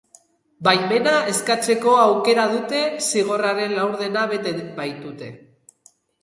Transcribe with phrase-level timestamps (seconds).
[0.67, 5.31] Baimena eskatzeko aukera dute zigorraren laurdena bete baitute.